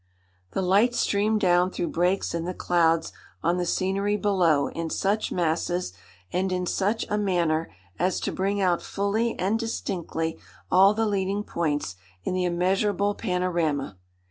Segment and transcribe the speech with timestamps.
[0.53, 3.13] "The light streamed down through breaks in the clouds
[3.43, 5.93] on the scenery below in such masses,
[6.33, 10.39] and in such a manner, as to bring out fully and distinctly
[10.71, 13.95] all the leading points in the immeasurable panorama.